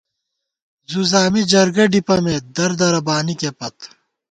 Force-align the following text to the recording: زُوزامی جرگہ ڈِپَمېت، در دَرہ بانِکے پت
زُوزامی 0.91 1.41
جرگہ 1.51 1.85
ڈِپَمېت، 1.91 2.43
در 2.55 2.71
دَرہ 2.79 3.01
بانِکے 3.07 3.49
پت 3.57 3.77